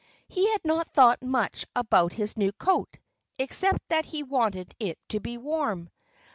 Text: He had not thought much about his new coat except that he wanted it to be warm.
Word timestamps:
He 0.27 0.49
had 0.51 0.65
not 0.65 0.87
thought 0.87 1.21
much 1.21 1.67
about 1.75 2.13
his 2.13 2.35
new 2.35 2.51
coat 2.53 2.97
except 3.37 3.87
that 3.89 4.03
he 4.05 4.23
wanted 4.23 4.73
it 4.79 4.97
to 5.09 5.19
be 5.19 5.37
warm. 5.37 5.91